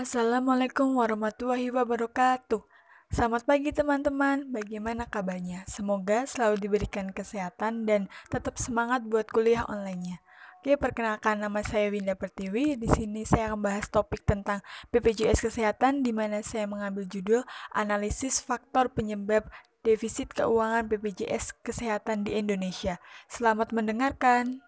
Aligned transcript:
Assalamualaikum 0.00 0.96
warahmatullahi 0.96 1.68
wabarakatuh. 1.76 2.64
Selamat 3.12 3.44
pagi 3.44 3.68
teman-teman, 3.68 4.48
bagaimana 4.48 5.04
kabarnya? 5.04 5.68
Semoga 5.68 6.24
selalu 6.24 6.56
diberikan 6.56 7.12
kesehatan 7.12 7.84
dan 7.84 8.08
tetap 8.32 8.56
semangat 8.56 9.04
buat 9.04 9.28
kuliah 9.28 9.68
online-nya. 9.68 10.24
Oke, 10.64 10.80
perkenalkan 10.80 11.44
nama 11.44 11.60
saya 11.60 11.92
Winda 11.92 12.16
Pertiwi. 12.16 12.80
Di 12.80 12.88
sini 12.88 13.28
saya 13.28 13.52
akan 13.52 13.60
bahas 13.60 13.92
topik 13.92 14.24
tentang 14.24 14.64
BPJS 14.88 15.44
Kesehatan 15.44 16.00
di 16.00 16.16
mana 16.16 16.40
saya 16.40 16.64
mengambil 16.64 17.04
judul 17.04 17.44
Analisis 17.76 18.40
Faktor 18.40 18.88
Penyebab 18.88 19.52
Defisit 19.84 20.32
Keuangan 20.32 20.88
BPJS 20.88 21.60
Kesehatan 21.60 22.24
di 22.24 22.40
Indonesia. 22.40 23.04
Selamat 23.28 23.68
mendengarkan. 23.76 24.64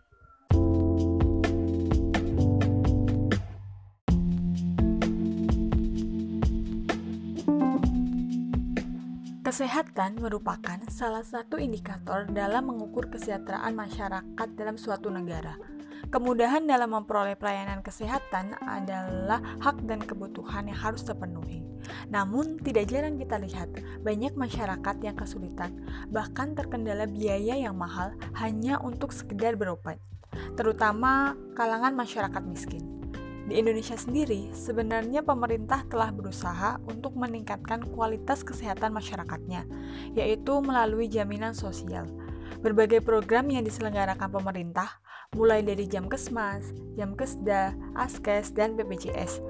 Kesehatan 9.53 10.17
merupakan 10.17 10.81
salah 10.89 11.21
satu 11.21 11.61
indikator 11.61 12.25
dalam 12.25 12.73
mengukur 12.73 13.13
kesejahteraan 13.13 13.77
masyarakat 13.77 14.49
dalam 14.57 14.81
suatu 14.81 15.13
negara. 15.13 15.61
Kemudahan 16.09 16.65
dalam 16.65 16.97
memperoleh 16.97 17.37
pelayanan 17.37 17.85
kesehatan 17.85 18.57
adalah 18.65 19.45
hak 19.61 19.85
dan 19.85 20.01
kebutuhan 20.01 20.73
yang 20.73 20.81
harus 20.81 21.05
terpenuhi. 21.05 21.61
Namun, 22.09 22.65
tidak 22.65 22.89
jarang 22.89 23.21
kita 23.21 23.37
lihat 23.37 23.69
banyak 24.01 24.33
masyarakat 24.41 24.97
yang 25.05 25.21
kesulitan, 25.21 25.85
bahkan 26.09 26.57
terkendala 26.57 27.05
biaya 27.05 27.53
yang 27.53 27.77
mahal 27.77 28.17
hanya 28.41 28.81
untuk 28.81 29.13
sekedar 29.13 29.61
berobat, 29.61 30.01
terutama 30.57 31.37
kalangan 31.53 31.93
masyarakat 31.93 32.41
miskin. 32.49 33.02
Di 33.43 33.59
Indonesia 33.59 33.99
sendiri, 33.99 34.55
sebenarnya 34.55 35.27
pemerintah 35.27 35.83
telah 35.91 36.15
berusaha 36.15 36.79
untuk 36.87 37.19
meningkatkan 37.19 37.83
kualitas 37.91 38.47
kesehatan 38.47 38.95
masyarakatnya, 38.95 39.67
yaitu 40.15 40.63
melalui 40.63 41.11
jaminan 41.11 41.51
sosial. 41.51 42.07
Berbagai 42.63 43.03
program 43.03 43.51
yang 43.51 43.67
diselenggarakan 43.67 44.31
pemerintah, 44.31 45.03
mulai 45.35 45.59
dari 45.67 45.91
jam 45.91 46.07
kesmas, 46.07 46.71
jam 46.95 47.19
kesda, 47.19 47.75
askes, 47.99 48.55
dan 48.55 48.79
BPJS. 48.79 49.43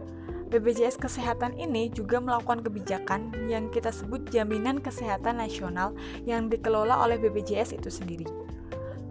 BPJS 0.53 1.01
Kesehatan 1.01 1.57
ini 1.57 1.89
juga 1.89 2.21
melakukan 2.21 2.61
kebijakan 2.61 3.33
yang 3.49 3.73
kita 3.73 3.89
sebut 3.89 4.29
Jaminan 4.29 4.85
Kesehatan 4.85 5.41
Nasional 5.41 5.97
yang 6.29 6.53
dikelola 6.53 7.01
oleh 7.01 7.17
BPJS 7.17 7.77
itu 7.77 7.89
sendiri. 7.89 8.29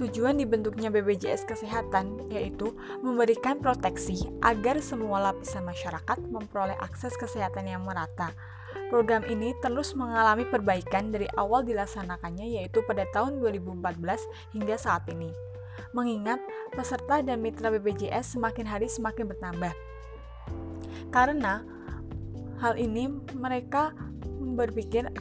Tujuan 0.01 0.41
dibentuknya 0.41 0.89
BPJS 0.89 1.45
Kesehatan 1.45 2.25
yaitu 2.33 2.73
memberikan 3.05 3.61
proteksi 3.61 4.17
agar 4.41 4.81
semua 4.81 5.29
lapisan 5.29 5.61
masyarakat 5.61 6.17
memperoleh 6.25 6.73
akses 6.81 7.13
kesehatan 7.21 7.69
yang 7.69 7.85
merata. 7.85 8.33
Program 8.89 9.21
ini 9.29 9.53
terus 9.61 9.93
mengalami 9.93 10.41
perbaikan 10.49 11.13
dari 11.13 11.29
awal 11.37 11.61
dilaksanakannya 11.61 12.49
yaitu 12.49 12.81
pada 12.89 13.05
tahun 13.13 13.45
2014 13.45 14.57
hingga 14.57 14.73
saat 14.81 15.05
ini. 15.13 15.29
Mengingat 15.93 16.41
peserta 16.73 17.21
dan 17.21 17.37
mitra 17.37 17.69
BPJS 17.69 18.41
semakin 18.41 18.65
hari 18.65 18.89
semakin 18.89 19.29
bertambah. 19.29 19.73
Karena 21.13 21.61
hal 22.57 22.73
ini 22.73 23.05
mereka 23.37 23.93
berpikir 24.57 25.13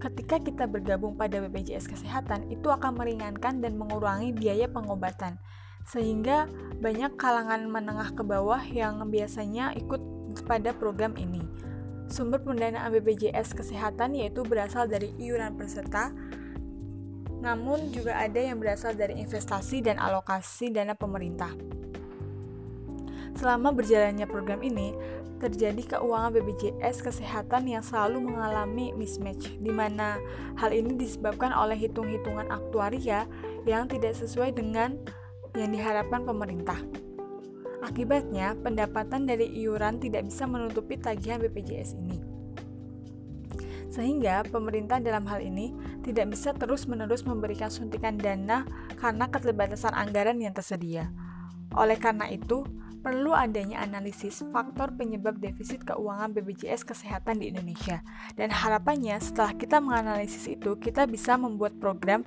ketika 0.00 0.40
kita 0.40 0.64
bergabung 0.64 1.14
pada 1.14 1.44
BPJS 1.44 1.86
Kesehatan 1.86 2.48
itu 2.48 2.72
akan 2.72 2.96
meringankan 2.96 3.60
dan 3.60 3.76
mengurangi 3.76 4.32
biaya 4.32 4.66
pengobatan 4.66 5.36
sehingga 5.84 6.48
banyak 6.80 7.20
kalangan 7.20 7.68
menengah 7.68 8.16
ke 8.16 8.24
bawah 8.24 8.60
yang 8.64 9.04
biasanya 9.12 9.76
ikut 9.76 10.00
pada 10.48 10.72
program 10.72 11.12
ini. 11.20 11.44
Sumber 12.10 12.42
pendanaan 12.42 12.90
BPJS 12.90 13.54
Kesehatan 13.54 14.18
yaitu 14.18 14.42
berasal 14.42 14.90
dari 14.90 15.14
iuran 15.20 15.54
peserta, 15.54 16.10
namun 17.40 17.94
juga 17.94 18.18
ada 18.18 18.40
yang 18.40 18.58
berasal 18.58 18.98
dari 18.98 19.20
investasi 19.22 19.80
dan 19.80 19.96
alokasi 19.96 20.74
dana 20.74 20.92
pemerintah. 20.98 21.79
Selama 23.40 23.72
berjalannya 23.72 24.28
program 24.28 24.60
ini, 24.60 24.92
terjadi 25.40 25.96
keuangan 25.96 26.36
BPJS 26.36 27.00
kesehatan 27.00 27.72
yang 27.72 27.80
selalu 27.80 28.20
mengalami 28.20 28.92
mismatch, 28.92 29.56
di 29.56 29.72
mana 29.72 30.20
hal 30.60 30.68
ini 30.76 30.92
disebabkan 31.00 31.48
oleh 31.56 31.72
hitung-hitungan 31.72 32.52
aktuaria 32.52 33.24
yang 33.64 33.88
tidak 33.88 34.12
sesuai 34.12 34.52
dengan 34.52 35.00
yang 35.56 35.72
diharapkan 35.72 36.28
pemerintah. 36.28 36.76
Akibatnya, 37.80 38.52
pendapatan 38.60 39.24
dari 39.24 39.48
iuran 39.64 39.96
tidak 40.04 40.28
bisa 40.28 40.44
menutupi 40.44 41.00
tagihan 41.00 41.40
BPJS 41.40 41.96
ini. 41.96 42.20
Sehingga 43.88 44.44
pemerintah 44.52 45.00
dalam 45.00 45.24
hal 45.24 45.40
ini 45.40 45.72
tidak 46.04 46.36
bisa 46.36 46.52
terus-menerus 46.52 47.24
memberikan 47.24 47.72
suntikan 47.72 48.20
dana 48.20 48.68
karena 49.00 49.32
keterbatasan 49.32 49.96
anggaran 49.96 50.36
yang 50.44 50.52
tersedia. 50.52 51.08
Oleh 51.72 51.96
karena 51.96 52.28
itu, 52.28 52.62
perlu 53.00 53.32
adanya 53.32 53.80
analisis 53.80 54.44
faktor 54.52 54.92
penyebab 54.92 55.40
defisit 55.40 55.84
keuangan 55.88 56.36
BPJS 56.36 56.84
Kesehatan 56.84 57.40
di 57.40 57.48
Indonesia. 57.48 58.04
Dan 58.36 58.52
harapannya 58.52 59.16
setelah 59.18 59.56
kita 59.56 59.80
menganalisis 59.80 60.44
itu, 60.46 60.76
kita 60.76 61.08
bisa 61.08 61.40
membuat 61.40 61.76
program 61.80 62.20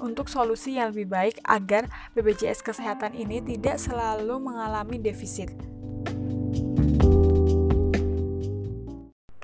untuk 0.00 0.32
solusi 0.32 0.80
yang 0.80 0.96
lebih 0.96 1.12
baik 1.12 1.36
agar 1.44 1.92
BPJS 2.16 2.64
Kesehatan 2.64 3.12
ini 3.12 3.44
tidak 3.44 3.76
selalu 3.76 4.40
mengalami 4.40 4.96
defisit. 4.96 5.73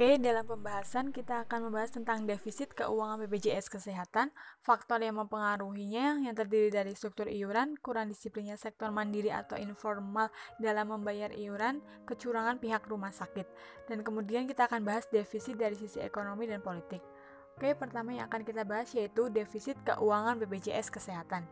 Oke, 0.01 0.17
dalam 0.17 0.49
pembahasan 0.49 1.13
kita 1.13 1.45
akan 1.45 1.69
membahas 1.69 1.93
tentang 1.93 2.25
defisit 2.25 2.73
keuangan 2.73 3.21
BPJS 3.21 3.69
Kesehatan, 3.69 4.33
faktor 4.65 4.97
yang 5.05 5.21
mempengaruhinya 5.21 6.25
yang 6.25 6.33
terdiri 6.33 6.73
dari 6.73 6.97
struktur 6.97 7.29
iuran, 7.29 7.77
kurang 7.85 8.09
disiplinnya 8.09 8.57
sektor 8.57 8.89
mandiri 8.89 9.29
atau 9.29 9.61
informal 9.61 10.33
dalam 10.57 10.89
membayar 10.89 11.29
iuran, 11.37 11.85
kecurangan 12.09 12.57
pihak 12.57 12.89
rumah 12.89 13.13
sakit. 13.13 13.45
Dan 13.93 14.01
kemudian 14.01 14.49
kita 14.49 14.73
akan 14.73 14.89
bahas 14.89 15.05
defisit 15.13 15.61
dari 15.61 15.77
sisi 15.77 16.01
ekonomi 16.01 16.49
dan 16.49 16.65
politik. 16.65 17.05
Oke, 17.61 17.77
pertama 17.77 18.17
yang 18.17 18.25
akan 18.33 18.41
kita 18.41 18.65
bahas 18.65 18.89
yaitu 18.97 19.29
defisit 19.29 19.77
keuangan 19.85 20.41
BPJS 20.41 20.89
Kesehatan. 20.89 21.45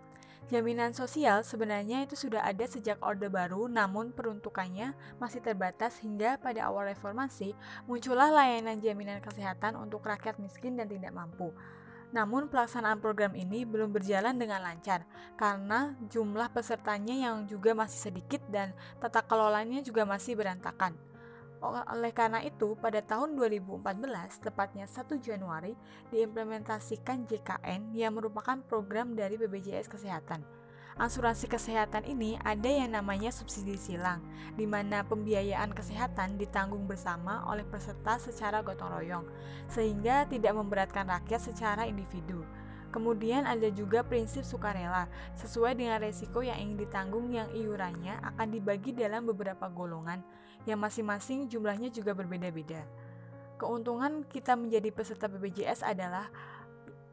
Jaminan 0.49 0.97
sosial 0.97 1.43
sebenarnya 1.45 2.07
itu 2.07 2.17
sudah 2.17 2.41
ada 2.41 2.65
sejak 2.65 2.97
Orde 3.05 3.29
Baru, 3.29 3.69
namun 3.69 4.15
peruntukannya 4.15 4.95
masih 5.21 5.45
terbatas 5.45 6.01
hingga 6.01 6.41
pada 6.41 6.71
awal 6.71 6.89
reformasi 6.89 7.53
muncullah 7.85 8.33
layanan 8.33 8.81
jaminan 8.81 9.21
kesehatan 9.21 9.77
untuk 9.77 10.07
rakyat 10.07 10.41
miskin 10.41 10.79
dan 10.79 10.89
tidak 10.89 11.13
mampu. 11.13 11.53
Namun 12.09 12.49
pelaksanaan 12.49 12.97
program 13.05 13.37
ini 13.37 13.69
belum 13.69 13.93
berjalan 13.93 14.41
dengan 14.41 14.65
lancar 14.65 15.05
karena 15.37 15.93
jumlah 16.09 16.49
pesertanya 16.57 17.29
yang 17.29 17.45
juga 17.45 17.77
masih 17.77 18.09
sedikit 18.09 18.41
dan 18.49 18.73
tata 18.97 19.21
kelolanya 19.21 19.85
juga 19.85 20.09
masih 20.09 20.33
berantakan. 20.33 21.08
Oleh 21.65 22.15
karena 22.15 22.39
itu, 22.47 22.79
pada 22.79 23.03
tahun 23.03 23.35
2014, 23.35 24.39
tepatnya 24.39 24.87
1 24.87 25.19
Januari, 25.19 25.75
diimplementasikan 26.15 27.27
JKN 27.27 27.99
yang 27.99 28.15
merupakan 28.15 28.63
program 28.63 29.19
dari 29.19 29.35
BPJS 29.35 29.91
Kesehatan. 29.91 30.47
Asuransi 30.99 31.47
kesehatan 31.47 32.11
ini 32.11 32.35
ada 32.43 32.67
yang 32.67 32.91
namanya 32.91 33.31
subsidi 33.31 33.79
silang, 33.79 34.19
di 34.59 34.67
mana 34.67 35.07
pembiayaan 35.07 35.71
kesehatan 35.71 36.43
ditanggung 36.43 36.91
bersama 36.91 37.47
oleh 37.47 37.63
peserta 37.63 38.19
secara 38.19 38.67
gotong 38.67 38.99
royong, 38.99 39.27
sehingga 39.71 40.27
tidak 40.27 40.59
memberatkan 40.59 41.07
rakyat 41.07 41.39
secara 41.39 41.87
individu. 41.87 42.43
Kemudian 42.91 43.47
ada 43.47 43.71
juga 43.71 44.03
prinsip 44.03 44.43
sukarela, 44.43 45.07
sesuai 45.39 45.79
dengan 45.79 46.03
resiko 46.03 46.43
yang 46.43 46.59
ingin 46.59 46.83
ditanggung 46.83 47.31
yang 47.31 47.47
iurannya 47.55 48.19
akan 48.35 48.49
dibagi 48.51 48.91
dalam 48.91 49.23
beberapa 49.23 49.71
golongan, 49.71 50.19
yang 50.65 50.81
masing-masing 50.81 51.47
jumlahnya 51.47 51.93
juga 51.93 52.17
berbeda-beda. 52.17 52.83
Keuntungan 53.59 54.23
kita 54.27 54.55
menjadi 54.55 54.91
peserta 54.95 55.27
BPJS 55.27 55.83
adalah 55.83 56.31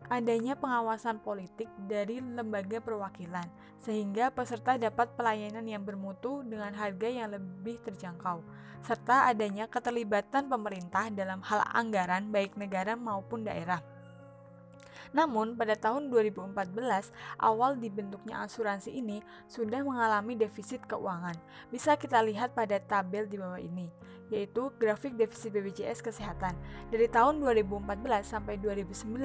adanya 0.06 0.54
pengawasan 0.54 1.18
politik 1.18 1.66
dari 1.90 2.22
lembaga 2.22 2.78
perwakilan, 2.78 3.50
sehingga 3.82 4.30
peserta 4.30 4.78
dapat 4.78 5.10
pelayanan 5.18 5.66
yang 5.66 5.82
bermutu 5.82 6.46
dengan 6.46 6.74
harga 6.78 7.10
yang 7.10 7.34
lebih 7.34 7.82
terjangkau, 7.82 8.46
serta 8.86 9.26
adanya 9.26 9.66
keterlibatan 9.66 10.46
pemerintah 10.46 11.10
dalam 11.10 11.42
hal 11.42 11.66
anggaran 11.74 12.30
baik 12.30 12.54
negara 12.54 12.94
maupun 12.94 13.42
daerah. 13.42 13.82
Namun, 15.16 15.56
pada 15.56 15.80
tahun 15.80 16.12
2014, 16.12 17.16
awal 17.40 17.80
dibentuknya 17.80 18.44
asuransi 18.44 18.92
ini 18.92 19.24
sudah 19.48 19.80
mengalami 19.80 20.36
defisit 20.36 20.84
keuangan. 20.84 21.40
Bisa 21.72 21.96
kita 21.96 22.20
lihat 22.20 22.52
pada 22.52 22.76
tabel 22.84 23.24
di 23.24 23.40
bawah 23.40 23.58
ini, 23.58 23.88
yaitu 24.28 24.68
grafik 24.76 25.16
defisit 25.16 25.56
BPJS 25.56 26.04
Kesehatan. 26.04 26.60
Dari 26.92 27.08
tahun 27.08 27.40
2014 27.40 28.28
sampai 28.28 28.60
2019 28.60 29.16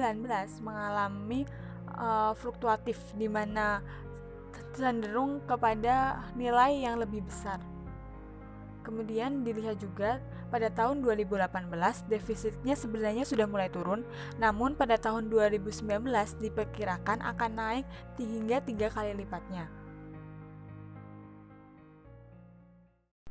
mengalami 0.63 1.43
uh, 1.99 2.31
fluktuatif 2.39 2.95
di 3.19 3.27
mana 3.27 3.83
cenderung 4.71 5.43
kepada 5.43 6.23
nilai 6.39 6.87
yang 6.87 7.03
lebih 7.03 7.27
besar. 7.27 7.59
Kemudian 8.81 9.45
dilihat 9.45 9.77
juga 9.77 10.17
pada 10.49 10.67
tahun 10.67 11.05
2018 11.05 12.11
defisitnya 12.11 12.75
sebenarnya 12.75 13.23
sudah 13.23 13.47
mulai 13.47 13.69
turun, 13.69 14.03
namun 14.41 14.73
pada 14.73 14.97
tahun 14.99 15.29
2019 15.31 15.85
diperkirakan 16.41 17.23
akan 17.23 17.51
naik 17.55 17.85
hingga 18.17 18.59
tiga 18.65 18.87
kali 18.89 19.15
lipatnya. 19.15 19.80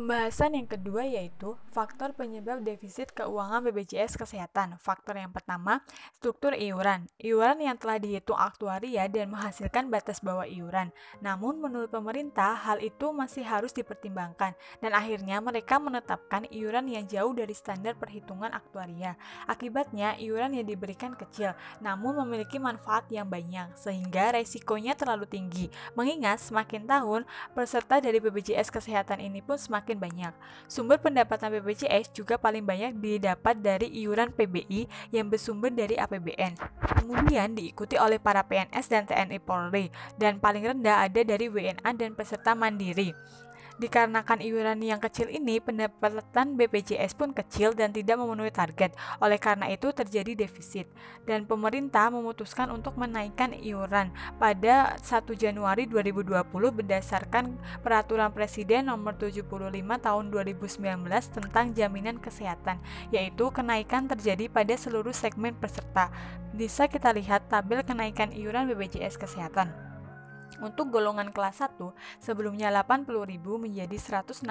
Pembahasan 0.00 0.56
yang 0.56 0.64
kedua 0.64 1.04
yaitu 1.04 1.60
faktor 1.76 2.16
penyebab 2.16 2.64
defisit 2.64 3.12
keuangan 3.12 3.60
BPJS 3.68 4.16
Kesehatan. 4.16 4.80
Faktor 4.80 5.20
yang 5.20 5.28
pertama, 5.28 5.84
struktur 6.16 6.56
iuran. 6.56 7.04
Iuran 7.20 7.60
yang 7.60 7.76
telah 7.76 8.00
dihitung 8.00 8.40
aktuaria 8.40 9.04
dan 9.12 9.28
menghasilkan 9.28 9.92
batas 9.92 10.24
bawah 10.24 10.48
iuran. 10.48 10.88
Namun 11.20 11.60
menurut 11.60 11.92
pemerintah, 11.92 12.56
hal 12.64 12.80
itu 12.80 13.12
masih 13.12 13.44
harus 13.44 13.76
dipertimbangkan 13.76 14.56
dan 14.80 14.92
akhirnya 14.96 15.36
mereka 15.44 15.76
menetapkan 15.76 16.48
iuran 16.48 16.88
yang 16.88 17.04
jauh 17.04 17.36
dari 17.36 17.52
standar 17.52 17.92
perhitungan 17.92 18.56
aktuaria. 18.56 19.20
Akibatnya, 19.44 20.16
iuran 20.16 20.56
yang 20.56 20.64
diberikan 20.64 21.12
kecil, 21.12 21.52
namun 21.84 22.16
memiliki 22.24 22.56
manfaat 22.56 23.04
yang 23.12 23.28
banyak 23.28 23.76
sehingga 23.76 24.32
resikonya 24.32 24.96
terlalu 24.96 25.28
tinggi. 25.28 25.68
Mengingat 25.92 26.40
semakin 26.40 26.88
tahun, 26.88 27.28
peserta 27.52 28.00
dari 28.00 28.16
BPJS 28.16 28.72
Kesehatan 28.72 29.20
ini 29.20 29.44
pun 29.44 29.60
semakin 29.60 29.89
semakin 29.90 29.98
banyak. 29.98 30.32
Sumber 30.70 31.02
pendapatan 31.02 31.50
BPJS 31.58 32.14
juga 32.14 32.38
paling 32.38 32.62
banyak 32.62 32.94
didapat 33.02 33.58
dari 33.58 33.90
iuran 34.06 34.30
PBI 34.30 34.86
yang 35.10 35.26
bersumber 35.26 35.74
dari 35.74 35.98
APBN. 35.98 36.54
Kemudian 37.02 37.58
diikuti 37.58 37.98
oleh 37.98 38.22
para 38.22 38.46
PNS 38.46 38.86
dan 38.86 39.02
TNI 39.10 39.42
Polri, 39.42 39.90
dan 40.14 40.38
paling 40.38 40.62
rendah 40.62 41.10
ada 41.10 41.26
dari 41.26 41.50
WNA 41.50 41.90
dan 41.98 42.14
peserta 42.14 42.54
mandiri. 42.54 43.10
Dikarenakan 43.80 44.44
iuran 44.44 44.84
yang 44.84 45.00
kecil 45.00 45.32
ini, 45.32 45.56
pendapatan 45.56 46.52
BPJS 46.52 47.16
pun 47.16 47.32
kecil 47.32 47.72
dan 47.72 47.96
tidak 47.96 48.20
memenuhi 48.20 48.52
target. 48.52 48.92
Oleh 49.24 49.40
karena 49.40 49.72
itu 49.72 49.88
terjadi 49.88 50.36
defisit. 50.36 50.84
Dan 51.24 51.48
pemerintah 51.48 52.12
memutuskan 52.12 52.68
untuk 52.68 53.00
menaikkan 53.00 53.56
iuran 53.56 54.12
pada 54.36 55.00
1 55.00 55.32
Januari 55.32 55.88
2020 55.88 56.44
berdasarkan 56.52 57.56
peraturan 57.80 58.36
Presiden 58.36 58.92
nomor 58.92 59.16
75 59.16 59.48
tahun 59.80 60.24
2019 60.28 61.08
tentang 61.40 61.72
jaminan 61.72 62.20
kesehatan, 62.20 62.84
yaitu 63.08 63.48
kenaikan 63.48 64.04
terjadi 64.04 64.52
pada 64.52 64.76
seluruh 64.76 65.16
segmen 65.16 65.56
peserta. 65.56 66.12
Bisa 66.52 66.84
kita 66.84 67.16
lihat 67.16 67.48
tabel 67.48 67.80
kenaikan 67.80 68.28
iuran 68.36 68.68
BPJS 68.68 69.16
Kesehatan. 69.16 69.89
Untuk 70.60 70.92
golongan 70.92 71.32
kelas 71.32 71.64
1, 71.64 71.92
sebelumnya 72.20 72.68
80.000 72.68 73.08
menjadi 73.56 73.96
160.000, 73.96 74.44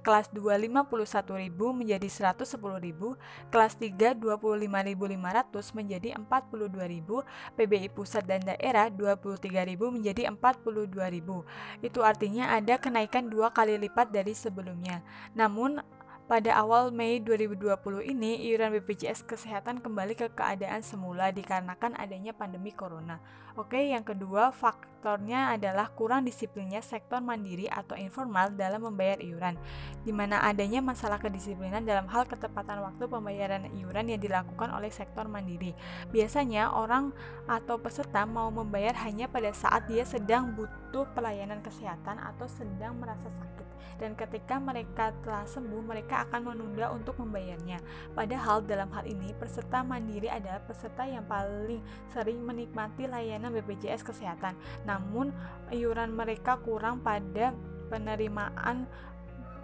kelas 0.00 0.26
2 0.32 0.56
51.000 0.56 1.52
menjadi 1.76 2.08
110.000, 2.08 3.52
kelas 3.52 3.72
3 3.76 4.16
25.500 4.16 5.76
menjadi 5.76 6.08
42.000, 6.16 7.56
PBI 7.56 7.88
pusat 7.92 8.24
dan 8.24 8.40
daerah 8.48 8.88
23.000 8.88 9.76
menjadi 9.76 10.22
42.000. 10.32 11.84
Itu 11.84 12.00
artinya 12.00 12.56
ada 12.56 12.80
kenaikan 12.80 13.28
dua 13.28 13.52
kali 13.52 13.76
lipat 13.76 14.08
dari 14.08 14.32
sebelumnya. 14.32 15.04
Namun 15.36 15.84
pada 16.30 16.54
awal 16.62 16.94
Mei 16.94 17.18
2020 17.18 18.06
ini, 18.06 18.46
iuran 18.46 18.70
BPJS 18.78 19.26
Kesehatan 19.26 19.82
kembali 19.82 20.14
ke 20.14 20.30
keadaan 20.30 20.78
semula 20.78 21.34
dikarenakan 21.34 21.98
adanya 21.98 22.30
pandemi 22.30 22.70
corona. 22.70 23.18
Oke, 23.58 23.90
yang 23.90 24.06
kedua 24.06 24.54
faktornya 24.54 25.50
adalah 25.50 25.90
kurang 25.90 26.22
disiplinnya 26.22 26.78
sektor 26.86 27.18
mandiri 27.18 27.66
atau 27.66 27.98
informal 27.98 28.54
dalam 28.54 28.86
membayar 28.86 29.18
iuran, 29.18 29.58
di 30.06 30.14
mana 30.14 30.38
adanya 30.46 30.78
masalah 30.78 31.18
kedisiplinan 31.18 31.82
dalam 31.82 32.06
hal 32.06 32.30
ketepatan 32.30 32.78
waktu 32.78 33.10
pembayaran 33.10 33.66
iuran 33.74 34.06
yang 34.14 34.22
dilakukan 34.22 34.70
oleh 34.70 34.94
sektor 34.94 35.26
mandiri. 35.26 35.74
Biasanya 36.14 36.70
orang 36.70 37.10
atau 37.50 37.82
peserta 37.82 38.22
mau 38.22 38.54
membayar 38.54 38.94
hanya 39.02 39.26
pada 39.26 39.50
saat 39.50 39.90
dia 39.90 40.06
sedang 40.06 40.54
butuh 40.54 41.10
pelayanan 41.10 41.58
kesehatan 41.58 42.22
atau 42.22 42.46
sedang 42.46 43.02
merasa 43.02 43.26
sakit 43.26 43.60
dan 44.00 44.16
ketika 44.16 44.56
mereka 44.56 45.12
telah 45.20 45.44
sembuh 45.44 45.84
mereka 45.84 46.24
akan 46.26 46.52
menunda 46.52 46.88
untuk 46.92 47.20
membayarnya. 47.20 47.84
Padahal 48.16 48.64
dalam 48.64 48.88
hal 48.96 49.04
ini 49.04 49.36
peserta 49.36 49.84
mandiri 49.84 50.32
adalah 50.32 50.64
peserta 50.64 51.04
yang 51.04 51.28
paling 51.28 51.84
sering 52.08 52.40
menikmati 52.40 53.04
layanan 53.04 53.39
BPJS 53.48 54.04
Kesehatan. 54.04 54.52
Namun 54.84 55.32
iuran 55.72 56.12
mereka 56.12 56.60
kurang 56.60 57.00
pada 57.00 57.56
penerimaan 57.88 58.84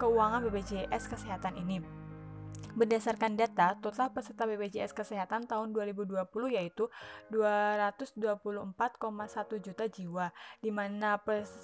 keuangan 0.01 0.41
BPJS 0.49 1.05
Kesehatan 1.05 1.53
ini. 1.61 1.96
Berdasarkan 2.77 3.33
data, 3.33 3.73
total 3.81 4.13
peserta 4.13 4.45
BPJS 4.45 4.93
Kesehatan 4.93 5.49
tahun 5.49 5.73
2020 5.73 6.13
yaitu 6.53 6.93
224,1 7.33 9.65
juta 9.65 9.89
jiwa, 9.89 10.29
di 10.61 10.69
mana 10.69 11.17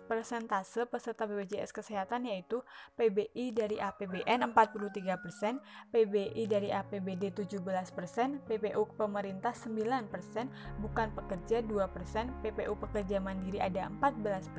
persentase 0.09 0.89
peserta 0.89 1.29
BPJS 1.29 1.69
Kesehatan 1.69 2.25
yaitu 2.25 2.65
PBI 2.97 3.53
dari 3.53 3.77
APBN 3.77 4.57
43%, 4.57 5.93
PBI 5.93 6.49
dari 6.49 6.73
APBD 6.73 7.29
17%, 7.29 8.49
PPU 8.49 8.81
pemerintah 8.97 9.53
9%, 9.53 10.81
bukan 10.81 11.13
pekerja 11.13 11.61
2%, 11.61 12.41
PPU 12.41 12.73
pekerja 12.89 13.21
mandiri 13.21 13.61
ada 13.61 13.85
14%, 14.01 14.49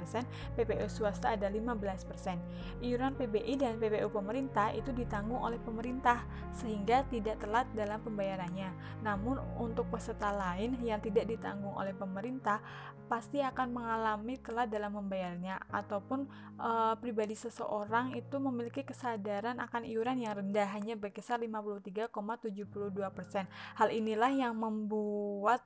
PPU 0.54 0.86
swasta 0.86 1.34
ada 1.34 1.50
15%. 1.50 2.78
Iuran 2.78 3.18
PBI 3.18 3.58
dan 3.58 3.82
PPU 3.82 4.06
pemerintah 4.06 4.70
itu 4.70 4.94
ditanggung 4.94 5.42
oleh 5.42 5.58
pemerintah 5.58 6.43
sehingga 6.52 7.06
tidak 7.08 7.40
telat 7.40 7.66
dalam 7.72 8.02
pembayarannya. 8.04 9.00
Namun 9.00 9.40
untuk 9.56 9.88
peserta 9.88 10.30
lain 10.34 10.76
yang 10.82 11.00
tidak 11.00 11.30
ditanggung 11.30 11.72
oleh 11.74 11.96
pemerintah 11.96 12.60
pasti 13.04 13.44
akan 13.44 13.68
mengalami 13.68 14.40
telat 14.40 14.72
dalam 14.72 14.96
membayarnya 14.96 15.60
ataupun 15.68 16.24
e, 16.56 16.70
pribadi 17.04 17.36
seseorang 17.36 18.16
itu 18.16 18.40
memiliki 18.40 18.80
kesadaran 18.80 19.60
akan 19.60 19.84
iuran 19.84 20.24
yang 20.24 20.40
rendah 20.40 20.64
hanya 20.72 20.96
berkisar 20.96 21.36
53,72%. 21.44 22.08
Hal 23.76 23.88
inilah 23.92 24.32
yang 24.32 24.56
membuat 24.56 25.60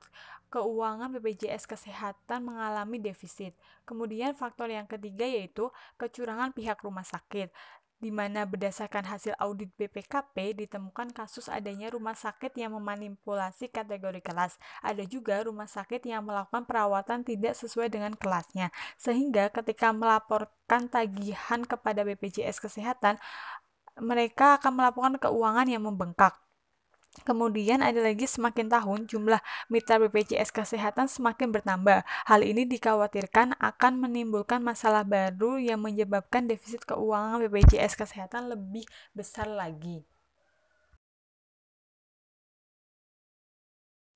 keuangan 0.51 1.13
BPJS 1.15 1.69
Kesehatan 1.69 2.43
mengalami 2.43 2.97
defisit. 2.99 3.55
Kemudian 3.85 4.35
faktor 4.35 4.67
yang 4.67 4.89
ketiga 4.89 5.23
yaitu 5.23 5.69
kecurangan 5.95 6.51
pihak 6.51 6.81
rumah 6.81 7.05
sakit 7.05 7.53
di 7.99 8.09
mana 8.09 8.47
berdasarkan 8.47 9.03
hasil 9.05 9.35
audit 9.37 9.69
BPKP 9.75 10.55
ditemukan 10.55 11.11
kasus 11.11 11.51
adanya 11.51 11.91
rumah 11.91 12.15
sakit 12.15 12.55
yang 12.55 12.71
memanipulasi 12.79 13.67
kategori 13.67 14.23
kelas. 14.23 14.55
Ada 14.79 15.03
juga 15.03 15.43
rumah 15.43 15.67
sakit 15.67 16.07
yang 16.07 16.23
melakukan 16.23 16.63
perawatan 16.63 17.27
tidak 17.27 17.59
sesuai 17.59 17.91
dengan 17.91 18.15
kelasnya, 18.15 18.71
sehingga 18.95 19.51
ketika 19.51 19.91
melaporkan 19.91 20.87
tagihan 20.87 21.67
kepada 21.67 22.07
BPJS 22.07 22.63
Kesehatan, 22.63 23.19
mereka 23.99 24.55
akan 24.57 24.79
melaporkan 24.79 25.15
keuangan 25.19 25.67
yang 25.67 25.83
membengkak. 25.83 26.48
Kemudian 27.09 27.81
ada 27.81 27.97
lagi 28.05 28.29
semakin 28.29 28.69
tahun 28.69 29.09
jumlah 29.09 29.41
mitra 29.73 29.97
BPJS 29.97 30.53
Kesehatan 30.53 31.09
semakin 31.09 31.49
bertambah. 31.49 32.05
Hal 32.05 32.41
ini 32.45 32.69
dikhawatirkan 32.69 33.57
akan 33.57 33.93
menimbulkan 33.97 34.61
masalah 34.61 35.01
baru 35.01 35.57
yang 35.57 35.81
menyebabkan 35.81 36.45
defisit 36.45 36.85
keuangan 36.85 37.41
BPJS 37.49 37.97
Kesehatan 37.97 38.53
lebih 38.53 38.85
besar 39.17 39.49
lagi. 39.49 40.05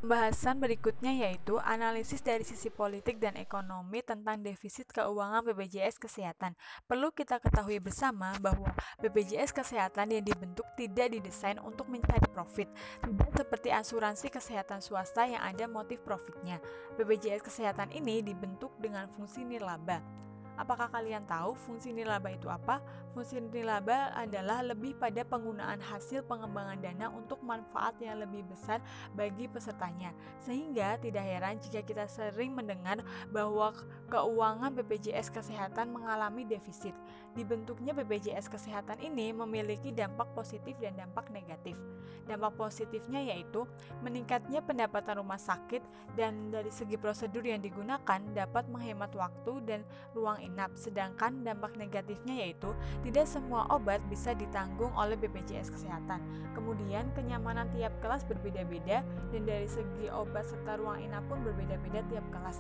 Pembahasan 0.04 0.60
berikutnya 0.60 1.16
yaitu 1.16 1.56
analisis 1.64 2.20
dari 2.20 2.44
sisi 2.44 2.68
politik 2.68 3.24
dan 3.24 3.40
ekonomi 3.40 4.04
tentang 4.04 4.36
defisit 4.44 4.92
keuangan 4.92 5.48
BPJS 5.48 5.96
Kesehatan. 5.96 6.60
Perlu 6.92 7.16
kita 7.16 7.40
ketahui 7.40 7.80
bersama 7.80 8.36
bahwa 8.44 8.68
BPJS 9.00 9.56
Kesehatan 9.56 10.12
yang 10.12 10.28
dibentuk 10.28 10.68
tidak 10.76 11.08
didesain 11.08 11.56
untuk 11.64 11.88
mencari 11.88 12.28
profit, 12.36 12.68
tidak 13.00 13.32
seperti 13.32 13.72
asuransi 13.72 14.28
kesehatan 14.28 14.84
swasta 14.84 15.24
yang 15.24 15.40
ada 15.40 15.72
motif 15.72 16.04
profitnya. 16.04 16.60
BPJS 17.00 17.40
Kesehatan 17.40 17.96
ini 17.96 18.20
dibentuk 18.20 18.76
dengan 18.84 19.08
fungsi 19.08 19.48
nirlaba. 19.48 20.04
Apakah 20.54 20.86
kalian 20.94 21.26
tahu 21.26 21.58
fungsi 21.58 21.90
nirlaba 21.90 22.30
itu 22.30 22.46
apa? 22.46 22.78
Fungsi 23.18 23.42
nirlaba 23.42 24.14
adalah 24.14 24.62
lebih 24.62 24.94
pada 24.94 25.26
penggunaan 25.26 25.82
hasil 25.82 26.22
pengembangan 26.30 26.78
dana 26.78 27.10
untuk 27.10 27.42
manfaat 27.42 27.98
yang 27.98 28.22
lebih 28.22 28.46
besar 28.46 28.78
bagi 29.18 29.50
pesertanya. 29.50 30.14
Sehingga 30.46 31.02
tidak 31.02 31.26
heran 31.26 31.58
jika 31.58 31.82
kita 31.82 32.06
sering 32.06 32.54
mendengar 32.54 33.02
bahwa 33.34 33.74
keuangan 34.14 34.70
BPJS 34.78 35.34
Kesehatan 35.34 35.90
mengalami 35.90 36.46
defisit. 36.46 36.94
Dibentuknya 37.34 37.98
BPJS 37.98 38.46
Kesehatan 38.46 39.02
ini 39.02 39.34
memiliki 39.34 39.90
dampak 39.90 40.38
positif 40.38 40.78
dan 40.78 40.94
dampak 40.94 41.34
negatif. 41.34 41.74
Dampak 42.30 42.54
positifnya 42.54 43.26
yaitu 43.26 43.66
meningkatnya 44.06 44.62
pendapatan 44.62 45.18
rumah 45.18 45.42
sakit 45.42 45.82
dan 46.14 46.54
dari 46.54 46.70
segi 46.70 46.94
prosedur 46.94 47.42
yang 47.42 47.60
digunakan 47.60 48.22
dapat 48.38 48.70
menghemat 48.70 49.10
waktu 49.18 49.54
dan 49.66 49.82
ruang 50.14 50.43
inap. 50.44 50.76
Sedangkan 50.76 51.42
dampak 51.48 51.80
negatifnya 51.80 52.44
yaitu 52.44 52.76
tidak 53.08 53.26
semua 53.26 53.66
obat 53.72 54.04
bisa 54.12 54.36
ditanggung 54.36 54.92
oleh 54.94 55.16
BPJS 55.16 55.72
Kesehatan. 55.72 56.20
Kemudian 56.52 57.08
kenyamanan 57.16 57.72
tiap 57.72 57.96
kelas 58.04 58.28
berbeda-beda 58.28 59.02
dan 59.32 59.42
dari 59.48 59.66
segi 59.66 60.12
obat 60.12 60.44
serta 60.44 60.76
ruang 60.76 61.00
inap 61.00 61.24
pun 61.32 61.40
berbeda-beda 61.42 62.04
tiap 62.12 62.26
kelas. 62.30 62.60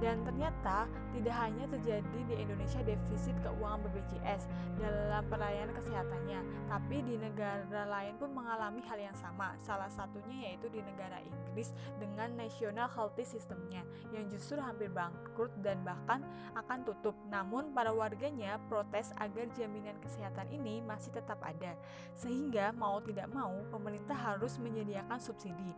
Dan 0.00 0.24
ternyata 0.24 0.88
tidak 1.12 1.36
hanya 1.36 1.68
terjadi 1.68 2.20
di 2.24 2.34
Indonesia 2.40 2.80
defisit 2.80 3.36
keuangan 3.44 3.84
BPJS 3.84 4.48
dalam 4.80 5.22
pelayanan 5.28 5.76
kesehatannya, 5.76 6.40
tapi 6.72 7.04
di 7.04 7.20
negara 7.20 7.84
lain 7.84 8.16
pun 8.16 8.32
mengalami 8.32 8.80
hal 8.88 8.96
yang 8.96 9.16
sama. 9.16 9.52
Salah 9.60 9.92
satunya 9.92 10.48
yaitu 10.48 10.72
di 10.72 10.80
negara 10.80 11.20
Inggris 11.20 11.76
dengan 12.00 12.32
National 12.32 12.88
Health 12.88 13.20
Systemnya 13.20 13.84
yang 14.16 14.24
justru 14.32 14.56
hampir 14.56 14.88
bangkrut 14.88 15.52
dan 15.60 15.84
bahkan 15.84 16.24
akan 16.56 16.88
tutup. 16.88 17.12
Namun 17.28 17.76
para 17.76 17.92
warganya 17.92 18.56
protes 18.72 19.12
agar 19.20 19.52
jaminan 19.52 20.00
kesehatan 20.00 20.48
ini 20.48 20.80
masih 20.80 21.12
tetap 21.12 21.36
ada. 21.44 21.76
Sehingga 22.16 22.72
mau 22.72 23.04
tidak 23.04 23.28
mau 23.28 23.52
pemerintah 23.68 24.16
harus 24.16 24.56
menyediakan 24.56 25.20
subsidi. 25.20 25.76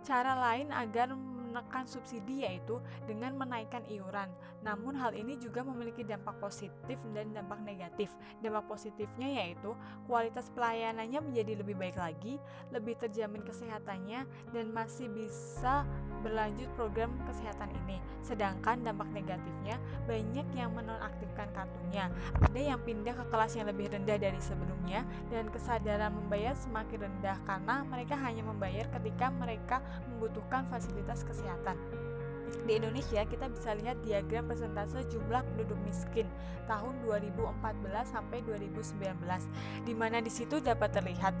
Cara 0.00 0.32
lain 0.32 0.72
agar 0.72 1.12
menekan 1.50 1.90
subsidi 1.90 2.46
yaitu 2.46 2.78
dengan 3.10 3.34
menaikkan 3.34 3.82
iuran. 3.90 4.30
Namun 4.62 4.94
hal 4.94 5.10
ini 5.18 5.34
juga 5.34 5.66
memiliki 5.66 6.06
dampak 6.06 6.38
positif 6.38 6.98
dan 7.10 7.34
dampak 7.34 7.58
negatif. 7.66 8.14
Dampak 8.38 8.70
positifnya 8.70 9.26
yaitu 9.42 9.74
kualitas 10.06 10.46
pelayanannya 10.54 11.18
menjadi 11.18 11.58
lebih 11.58 11.74
baik 11.74 11.98
lagi, 11.98 12.38
lebih 12.70 12.94
terjamin 13.02 13.42
kesehatannya 13.42 14.22
dan 14.54 14.66
masih 14.70 15.10
bisa 15.10 15.82
berlanjut 16.22 16.70
program 16.78 17.10
kesehatan 17.26 17.74
ini. 17.84 17.98
Sedangkan 18.22 18.84
dampak 18.86 19.10
negatifnya 19.10 19.80
banyak 20.06 20.46
yang 20.54 20.70
menonaktifkan 20.70 21.50
kartunya. 21.50 22.12
Ada 22.38 22.60
yang 22.60 22.80
pindah 22.86 23.16
ke 23.16 23.24
kelas 23.32 23.58
yang 23.58 23.66
lebih 23.66 23.90
rendah 23.90 24.20
dari 24.20 24.38
sebelumnya 24.38 25.02
dan 25.32 25.50
kesadaran 25.50 26.14
membayar 26.14 26.54
semakin 26.54 27.10
rendah 27.10 27.36
karena 27.48 27.82
mereka 27.88 28.14
hanya 28.20 28.44
membayar 28.44 28.86
ketika 29.00 29.32
mereka 29.32 29.76
membutuhkan 30.12 30.68
fasilitas 30.68 31.24
kesehatan 31.24 31.39
kesehatan. 31.40 31.80
Di 32.68 32.76
Indonesia 32.76 33.24
kita 33.24 33.48
bisa 33.48 33.72
lihat 33.72 34.04
diagram 34.04 34.44
persentase 34.44 35.08
jumlah 35.08 35.40
penduduk 35.40 35.80
miskin 35.80 36.28
tahun 36.68 36.92
2014 37.08 37.48
sampai 38.04 38.44
2019 38.44 39.00
di 39.88 39.94
mana 39.96 40.20
di 40.20 40.28
situ 40.28 40.60
dapat 40.60 40.92
terlihat 40.92 41.32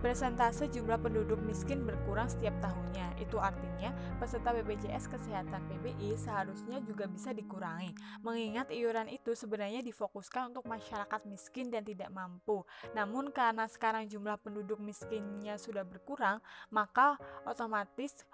Persentase 0.00 0.64
jumlah 0.72 0.96
penduduk 0.96 1.36
miskin 1.44 1.84
berkurang 1.84 2.24
setiap 2.24 2.56
tahunnya. 2.64 3.20
Itu 3.20 3.36
artinya 3.36 3.92
peserta 4.16 4.48
BPJS 4.56 5.12
Kesehatan 5.12 5.60
PBI 5.68 6.16
seharusnya 6.16 6.80
juga 6.80 7.04
bisa 7.04 7.36
dikurangi. 7.36 7.92
Mengingat 8.24 8.72
iuran 8.72 9.12
itu 9.12 9.36
sebenarnya 9.36 9.84
difokuskan 9.84 10.56
untuk 10.56 10.64
masyarakat 10.64 11.20
miskin 11.28 11.68
dan 11.68 11.84
tidak 11.84 12.08
mampu. 12.16 12.64
Namun 12.96 13.28
karena 13.28 13.68
sekarang 13.68 14.08
jumlah 14.08 14.40
penduduk 14.40 14.80
miskinnya 14.80 15.60
sudah 15.60 15.84
berkurang, 15.84 16.40
maka 16.72 17.20
otomatis 17.44 18.24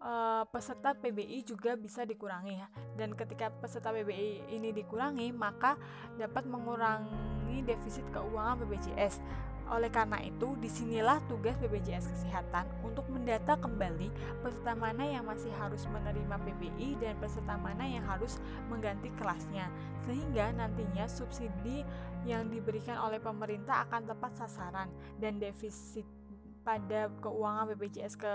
uh, 0.00 0.44
peserta 0.48 0.96
PBI 0.96 1.44
juga 1.44 1.76
bisa 1.76 2.02
dikurangi 2.02 2.54
ya. 2.56 2.68
Dan 2.96 3.14
ketika 3.14 3.52
peserta 3.52 3.92
PBI 3.92 4.50
ini 4.52 4.72
dikurangi, 4.72 5.30
maka 5.32 5.76
dapat 6.16 6.48
mengurangi 6.48 7.62
defisit 7.64 8.04
keuangan 8.10 8.60
BPJS. 8.64 9.20
Oleh 9.70 9.86
karena 9.86 10.18
itu, 10.18 10.58
di 10.58 10.66
sinilah 10.66 11.22
tugas 11.30 11.54
BPJS 11.62 12.10
Kesehatan 12.10 12.66
untuk 12.82 13.06
mendata 13.06 13.54
kembali 13.54 14.10
peserta 14.42 14.74
mana 14.74 15.06
yang 15.06 15.22
masih 15.22 15.54
harus 15.62 15.86
menerima 15.86 16.42
PBI 16.42 16.98
dan 16.98 17.14
peserta 17.22 17.54
mana 17.54 17.86
yang 17.86 18.02
harus 18.02 18.42
mengganti 18.66 19.14
kelasnya, 19.14 19.70
sehingga 20.10 20.50
nantinya 20.58 21.06
subsidi 21.06 21.86
yang 22.26 22.50
diberikan 22.50 22.98
oleh 22.98 23.22
pemerintah 23.22 23.86
akan 23.86 24.10
tepat 24.10 24.42
sasaran 24.42 24.90
dan 25.22 25.38
defisit 25.38 26.04
pada 26.66 27.06
keuangan 27.22 27.70
BPJS 27.70 28.18
ke 28.18 28.32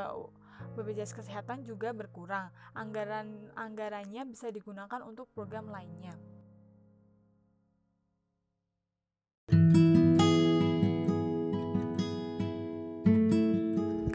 BPJS 0.76 1.16
Kesehatan 1.16 1.64
juga 1.64 1.96
berkurang. 1.96 2.52
Anggaran 2.76 3.50
anggarannya 3.56 4.28
bisa 4.28 4.52
digunakan 4.52 5.00
untuk 5.08 5.32
program 5.32 5.72
lainnya. 5.72 6.35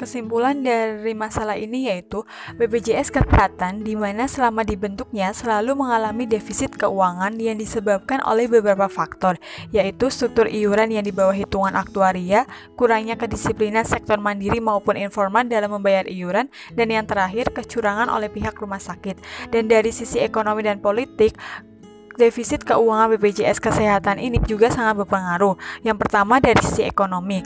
Kesimpulan 0.01 0.65
dari 0.65 1.13
masalah 1.13 1.61
ini 1.61 1.93
yaitu 1.93 2.25
BPJS 2.57 3.13
Kesehatan 3.13 3.85
di 3.85 3.93
mana 3.93 4.25
selama 4.25 4.65
dibentuknya 4.65 5.29
selalu 5.37 5.77
mengalami 5.77 6.25
defisit 6.25 6.73
keuangan 6.73 7.37
yang 7.37 7.61
disebabkan 7.61 8.25
oleh 8.25 8.49
beberapa 8.49 8.89
faktor, 8.89 9.37
yaitu 9.69 10.09
struktur 10.09 10.49
iuran 10.49 10.89
yang 10.89 11.05
di 11.05 11.13
bawah 11.13 11.37
hitungan 11.37 11.77
aktuaria, 11.77 12.49
kurangnya 12.81 13.21
kedisiplinan 13.21 13.85
sektor 13.85 14.17
mandiri 14.17 14.57
maupun 14.57 14.97
informal 14.97 15.45
dalam 15.45 15.69
membayar 15.77 16.09
iuran, 16.09 16.49
dan 16.73 16.89
yang 16.89 17.05
terakhir 17.05 17.53
kecurangan 17.53 18.09
oleh 18.09 18.33
pihak 18.33 18.57
rumah 18.57 18.81
sakit. 18.81 19.21
Dan 19.53 19.69
dari 19.69 19.93
sisi 19.93 20.17
ekonomi 20.17 20.65
dan 20.65 20.81
politik, 20.81 21.37
defisit 22.17 22.65
keuangan 22.65 23.13
BPJS 23.17 23.61
Kesehatan 23.61 24.17
ini 24.17 24.41
juga 24.49 24.73
sangat 24.73 25.05
berpengaruh. 25.05 25.61
Yang 25.85 26.09
pertama 26.09 26.41
dari 26.41 26.61
sisi 26.65 26.89
ekonomi 26.89 27.45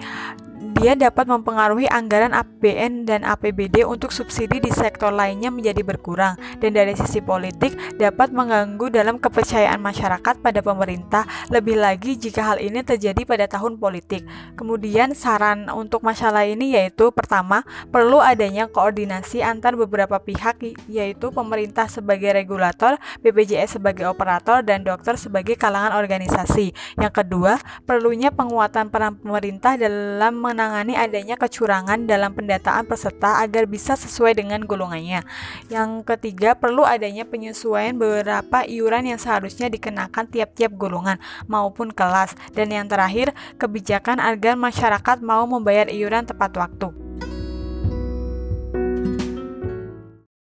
dia 0.85 0.93
dapat 0.93 1.25
mempengaruhi 1.25 1.89
anggaran 1.89 2.37
APBN 2.37 3.09
dan 3.09 3.25
APBD 3.25 3.89
untuk 3.89 4.13
subsidi 4.13 4.61
di 4.61 4.69
sektor 4.69 5.09
lainnya 5.09 5.49
menjadi 5.49 5.81
berkurang 5.81 6.37
dan 6.61 6.77
dari 6.77 6.93
sisi 6.93 7.25
politik 7.25 7.73
dapat 7.97 8.29
mengganggu 8.29 8.93
dalam 8.93 9.17
kepercayaan 9.17 9.81
masyarakat 9.81 10.45
pada 10.45 10.61
pemerintah 10.61 11.25
lebih 11.49 11.81
lagi 11.81 12.21
jika 12.21 12.53
hal 12.53 12.61
ini 12.61 12.85
terjadi 12.85 13.17
pada 13.25 13.49
tahun 13.49 13.81
politik. 13.81 14.29
Kemudian 14.61 15.17
saran 15.17 15.73
untuk 15.73 16.05
masalah 16.05 16.45
ini 16.45 16.77
yaitu 16.77 17.09
pertama, 17.17 17.65
perlu 17.89 18.21
adanya 18.21 18.69
koordinasi 18.69 19.41
antar 19.41 19.81
beberapa 19.81 20.21
pihak 20.21 20.61
yaitu 20.85 21.33
pemerintah 21.33 21.89
sebagai 21.89 22.37
regulator, 22.37 23.01
BPJS 23.25 23.81
sebagai 23.81 24.05
operator 24.05 24.61
dan 24.61 24.85
dokter 24.85 25.17
sebagai 25.17 25.57
kalangan 25.57 25.97
organisasi. 25.97 26.77
Yang 27.01 27.25
kedua, 27.25 27.57
perlunya 27.89 28.29
penguatan 28.29 28.93
peran 28.93 29.17
pemerintah 29.17 29.81
dalam 29.81 30.45
menang 30.45 30.74
menangani 30.75 30.99
adanya 30.99 31.39
kecurangan 31.39 32.03
dalam 32.11 32.35
pendataan 32.35 32.91
peserta 32.91 33.39
agar 33.47 33.71
bisa 33.71 33.95
sesuai 33.95 34.35
dengan 34.43 34.67
golongannya. 34.67 35.23
Yang 35.71 36.03
ketiga, 36.03 36.59
perlu 36.59 36.83
adanya 36.83 37.23
penyesuaian 37.23 37.95
beberapa 37.95 38.67
iuran 38.67 39.15
yang 39.15 39.21
seharusnya 39.23 39.71
dikenakan 39.71 40.27
tiap-tiap 40.27 40.75
golongan 40.75 41.23
maupun 41.47 41.95
kelas. 41.95 42.35
Dan 42.51 42.75
yang 42.75 42.91
terakhir, 42.91 43.31
kebijakan 43.55 44.19
agar 44.19 44.59
masyarakat 44.59 45.23
mau 45.23 45.47
membayar 45.47 45.87
iuran 45.87 46.27
tepat 46.27 46.51
waktu. 46.59 46.91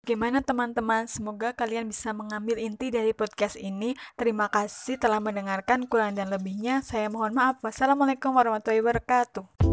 Bagaimana 0.01 0.41
teman-teman? 0.41 1.05
Semoga 1.05 1.53
kalian 1.53 1.93
bisa 1.93 2.09
mengambil 2.09 2.57
inti 2.57 2.89
dari 2.89 3.13
podcast 3.13 3.53
ini. 3.53 3.93
Terima 4.17 4.49
kasih 4.49 4.97
telah 4.97 5.21
mendengarkan. 5.21 5.85
Kurang 5.85 6.17
dan 6.17 6.33
lebihnya, 6.33 6.81
saya 6.81 7.05
mohon 7.07 7.37
maaf. 7.37 7.61
Wassalamualaikum 7.61 8.33
warahmatullahi 8.33 8.81
wabarakatuh. 8.81 9.73